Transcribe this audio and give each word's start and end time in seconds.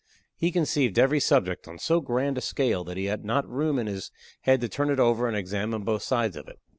He 0.35 0.51
conceived 0.51 0.97
every 0.97 1.19
subject 1.19 1.67
on 1.67 1.77
so 1.77 2.01
grand 2.01 2.35
a 2.39 2.41
scale 2.41 2.83
that 2.85 2.97
he 2.97 3.05
had 3.05 3.23
not 3.23 3.47
room 3.47 3.77
in 3.77 3.85
his 3.85 4.09
head 4.41 4.59
to 4.61 4.67
turn 4.67 4.89
it 4.89 4.99
over 4.99 5.27
and 5.27 5.37
examine 5.37 5.83
both 5.83 6.01
sides 6.01 6.35
of 6.35 6.47
it. 6.47 6.57